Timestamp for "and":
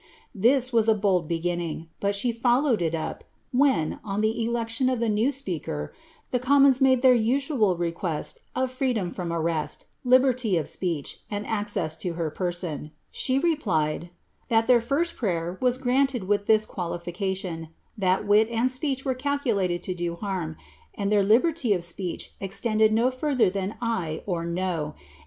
18.49-18.71, 20.95-21.11